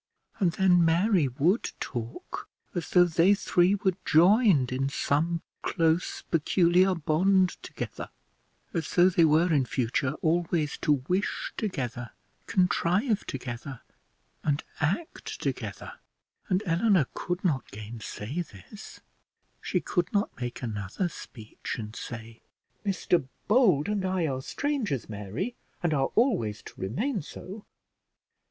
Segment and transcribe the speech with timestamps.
[0.39, 6.95] And then Mary would talk as though they three were joined in some close peculiar
[6.95, 8.09] bond together;
[8.73, 12.13] as though they were in future always to wish together,
[12.47, 13.81] contrive together,
[14.43, 15.93] and act together;
[16.49, 19.01] and Eleanor could not gainsay this;
[19.61, 22.41] she could not make another speech, and say,
[22.83, 27.67] "Mr Bold and I are strangers, Mary, and are always to remain so!"